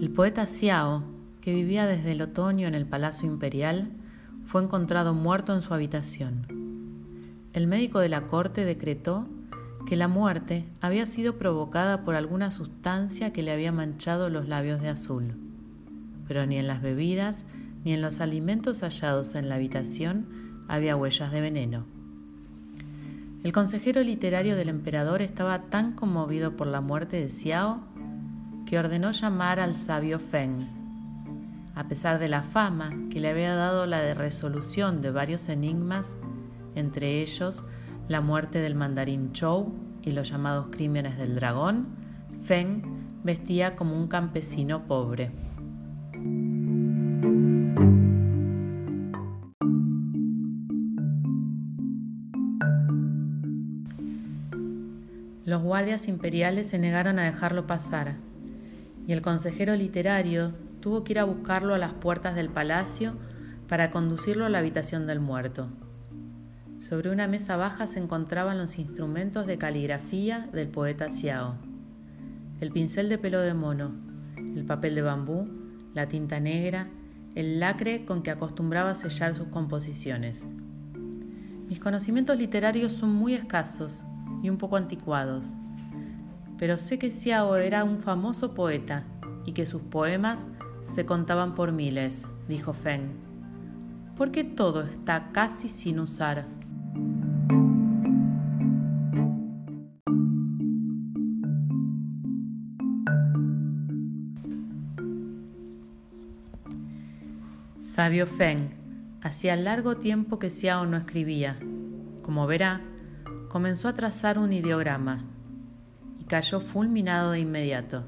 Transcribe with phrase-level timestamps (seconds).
[0.00, 1.04] El poeta Xiao,
[1.42, 3.90] que vivía desde el otoño en el Palacio Imperial,
[4.44, 6.46] fue encontrado muerto en su habitación.
[7.52, 9.28] El médico de la corte decretó
[9.86, 14.80] que la muerte había sido provocada por alguna sustancia que le había manchado los labios
[14.80, 15.36] de azul.
[16.26, 17.44] Pero ni en las bebidas
[17.84, 21.99] ni en los alimentos hallados en la habitación había huellas de veneno.
[23.42, 27.80] El consejero literario del emperador estaba tan conmovido por la muerte de Xiao
[28.66, 30.68] que ordenó llamar al sabio Feng.
[31.74, 36.18] A pesar de la fama que le había dado la de resolución de varios enigmas,
[36.74, 37.64] entre ellos
[38.08, 41.88] la muerte del mandarín Chou y los llamados crímenes del dragón,
[42.42, 42.82] Feng
[43.24, 45.30] vestía como un campesino pobre.
[55.44, 58.16] Los guardias imperiales se negaron a dejarlo pasar
[59.06, 63.14] y el consejero literario tuvo que ir a buscarlo a las puertas del palacio
[63.66, 65.68] para conducirlo a la habitación del muerto.
[66.78, 71.54] Sobre una mesa baja se encontraban los instrumentos de caligrafía del poeta Xiao,
[72.60, 73.92] el pincel de pelo de mono,
[74.36, 75.48] el papel de bambú,
[75.94, 76.90] la tinta negra,
[77.34, 80.50] el lacre con que acostumbraba sellar sus composiciones.
[81.68, 84.04] Mis conocimientos literarios son muy escasos
[84.42, 85.58] y un poco anticuados
[86.60, 89.04] pero sé que Xiao era un famoso poeta
[89.46, 90.46] y que sus poemas
[90.82, 93.14] se contaban por miles, dijo Feng.
[94.14, 96.44] Porque todo está casi sin usar.
[107.82, 108.68] Sabio Feng,
[109.22, 111.58] hacía largo tiempo que Xiao no escribía.
[112.22, 112.82] Como verá,
[113.50, 115.18] comenzó a trazar un ideograma
[116.30, 118.04] cayó fulminado de inmediato.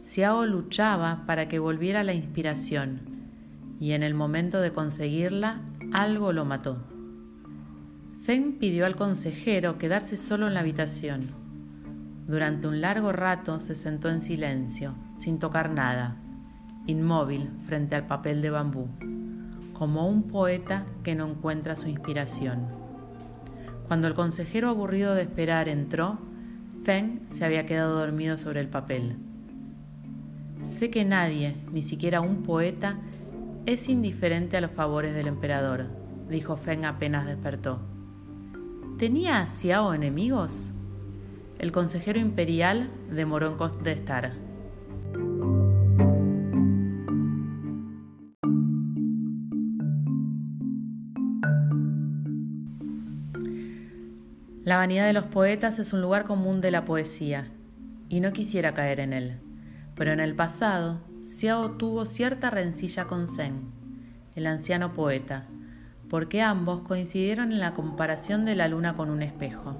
[0.00, 3.02] Xiao luchaba para que volviera la inspiración
[3.78, 5.60] y en el momento de conseguirla
[5.92, 6.78] algo lo mató.
[8.22, 11.20] Feng pidió al consejero quedarse solo en la habitación.
[12.26, 16.16] Durante un largo rato se sentó en silencio, sin tocar nada,
[16.86, 18.88] inmóvil frente al papel de bambú,
[19.74, 22.87] como un poeta que no encuentra su inspiración.
[23.88, 26.18] Cuando el consejero aburrido de esperar entró,
[26.84, 29.16] Feng se había quedado dormido sobre el papel.
[30.62, 32.98] Sé que nadie, ni siquiera un poeta,
[33.64, 35.86] es indiferente a los favores del emperador,
[36.28, 37.80] dijo Feng apenas despertó.
[38.98, 40.70] ¿Tenía Xiao enemigos?
[41.58, 44.32] El consejero imperial demoró en contestar.
[54.68, 57.48] La vanidad de los poetas es un lugar común de la poesía,
[58.10, 59.38] y no quisiera caer en él.
[59.94, 63.72] Pero en el pasado, Xiao tuvo cierta rencilla con Zheng,
[64.34, 65.46] el anciano poeta,
[66.10, 69.74] porque ambos coincidieron en la comparación de la luna con un espejo.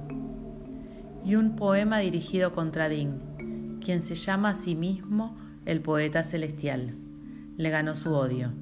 [1.22, 6.94] Y un poema dirigido contra Ding, quien se llama a sí mismo el poeta celestial.
[7.58, 8.52] Le ganó su odio.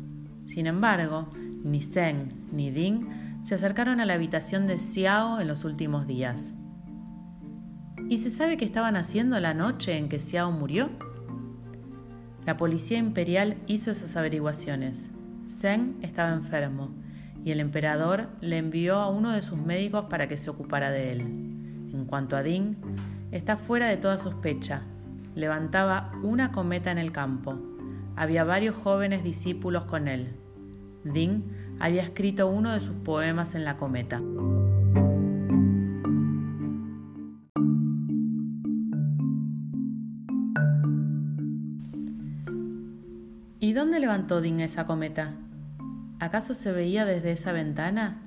[0.47, 1.29] Sin embargo,
[1.63, 3.07] ni Zheng ni Ding
[3.47, 6.53] se acercaron a la habitación de Xiao en los últimos días.
[8.09, 10.91] ¿Y se sabe qué estaban haciendo la noche en que Xiao murió?
[12.45, 15.11] La policía imperial hizo esas averiguaciones.
[15.49, 16.91] Zheng estaba enfermo
[17.45, 21.13] y el emperador le envió a uno de sus médicos para que se ocupara de
[21.13, 21.21] él.
[21.21, 22.75] En cuanto a Ding,
[23.31, 24.83] está fuera de toda sospecha.
[25.37, 27.57] Levantaba una cometa en el campo.
[28.17, 30.35] Había varios jóvenes discípulos con él.
[31.05, 31.43] Ding
[31.79, 34.21] había escrito uno de sus poemas en la cometa.
[43.59, 45.35] ¿Y dónde levantó Ding esa cometa?
[46.21, 48.23] ¿Acaso se veía desde esa ventana?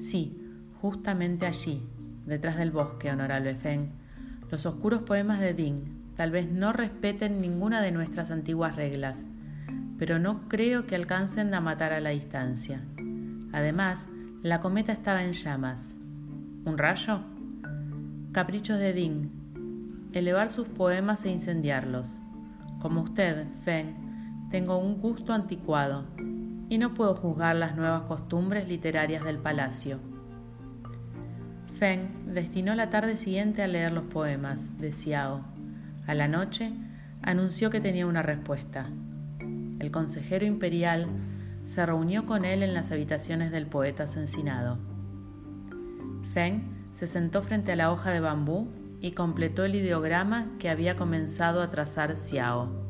[0.00, 0.38] Sí,
[0.80, 1.82] justamente allí,
[2.26, 3.90] detrás del bosque, honorable Feng.
[4.50, 5.84] Los oscuros poemas de Ding
[6.16, 9.26] tal vez no respeten ninguna de nuestras antiguas reglas
[10.02, 12.82] pero no creo que alcancen a matar a la distancia.
[13.52, 14.08] Además,
[14.42, 15.94] la cometa estaba en llamas.
[16.64, 17.20] ¿Un rayo?
[18.32, 19.28] Caprichos de Ding.
[20.12, 22.18] Elevar sus poemas e incendiarlos.
[22.80, 26.04] Como usted, Feng, tengo un gusto anticuado
[26.68, 30.00] y no puedo juzgar las nuevas costumbres literarias del palacio.
[31.74, 35.44] Feng destinó la tarde siguiente a leer los poemas de Xiao.
[36.08, 36.72] A la noche
[37.22, 38.88] anunció que tenía una respuesta
[39.78, 41.08] el consejero imperial,
[41.64, 44.78] se reunió con él en las habitaciones del poeta asesinado.
[46.32, 46.62] Feng
[46.94, 48.68] se sentó frente a la hoja de bambú
[49.00, 52.82] y completó el ideograma que había comenzado a trazar Xiao.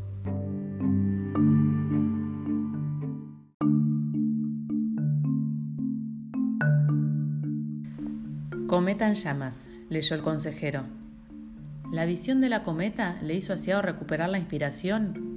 [8.67, 10.85] Cometa en llamas, leyó el consejero.
[11.93, 15.32] La visión de la cometa le hizo a Xiao recuperar la inspiración.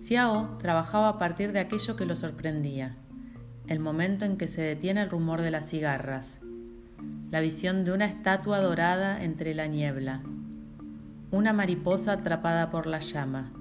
[0.00, 2.96] Xiao trabajaba a partir de aquello que lo sorprendía,
[3.66, 6.40] el momento en que se detiene el rumor de las cigarras,
[7.30, 10.22] la visión de una estatua dorada entre la niebla,
[11.30, 13.52] una mariposa atrapada por la llama.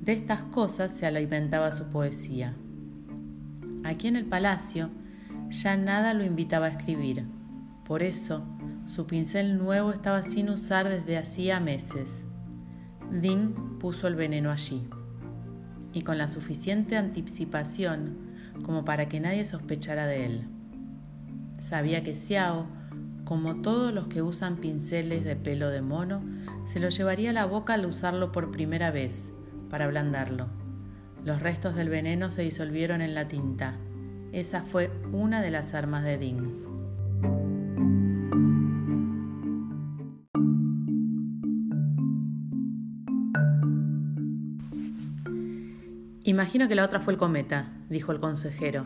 [0.00, 2.54] De estas cosas se alimentaba su poesía.
[3.84, 4.90] Aquí en el palacio
[5.50, 7.26] ya nada lo invitaba a escribir.
[7.84, 8.42] Por eso,
[8.86, 12.24] su pincel nuevo estaba sin usar desde hacía meses.
[13.10, 14.88] Ding puso el veneno allí,
[15.92, 18.30] y con la suficiente anticipación
[18.62, 20.44] como para que nadie sospechara de él.
[21.58, 22.66] Sabía que Xiao,
[23.24, 26.22] como todos los que usan pinceles de pelo de mono,
[26.64, 29.32] se lo llevaría a la boca al usarlo por primera vez,
[29.68, 30.48] para ablandarlo.
[31.24, 33.76] Los restos del veneno se disolvieron en la tinta.
[34.32, 36.69] Esa fue una de las armas de Ding.
[46.24, 48.84] Imagino que la otra fue el cometa, dijo el consejero.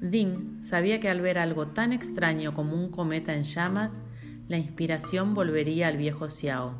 [0.00, 4.00] Ding sabía que al ver algo tan extraño como un cometa en llamas,
[4.48, 6.74] la inspiración volvería al viejo Xiao.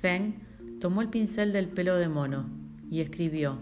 [0.00, 0.34] Feng
[0.80, 2.46] tomó el pincel del pelo de mono
[2.90, 3.58] y escribió: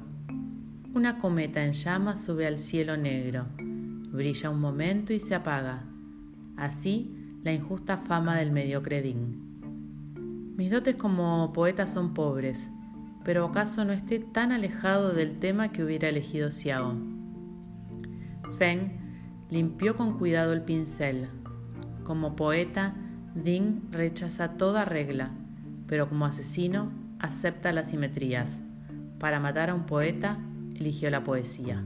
[0.95, 5.85] Una cometa en llamas sube al cielo negro, brilla un momento y se apaga.
[6.57, 9.49] Así la injusta fama del mediocre Ding.
[10.57, 12.71] Mis dotes como poeta son pobres,
[13.29, 16.95] pero acaso no esté tan alejado del tema que hubiera elegido Xiao.
[18.57, 18.89] Feng
[19.51, 21.29] limpió con cuidado el pincel.
[22.05, 22.95] Como poeta,
[23.35, 25.33] Ding rechaza toda regla,
[25.87, 28.61] pero como asesino acepta las simetrías.
[29.19, 30.39] Para matar a un poeta,
[30.75, 31.85] eligió la poesía.